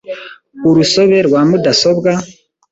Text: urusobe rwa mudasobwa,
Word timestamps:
urusobe 0.69 1.17
rwa 1.27 1.41
mudasobwa, 1.49 2.11